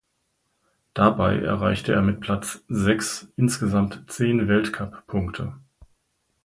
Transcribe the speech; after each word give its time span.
Dabei 0.95 1.37
erreichte 1.37 1.93
er 1.93 2.01
mit 2.01 2.21
Platz 2.21 2.65
sechs 2.67 3.31
insgesamt 3.37 4.03
zehn 4.07 4.47
Weltcup-Punkte. 4.47 5.53